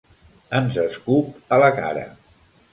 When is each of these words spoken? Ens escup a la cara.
Ens 0.59 0.79
escup 0.85 1.55
a 1.57 1.61
la 1.67 1.71
cara. 1.79 2.09